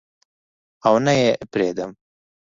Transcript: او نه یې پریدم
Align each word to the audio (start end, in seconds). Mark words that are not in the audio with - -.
او 0.87 0.95
نه 1.05 1.13
یې 1.19 1.29
پریدم 1.51 1.91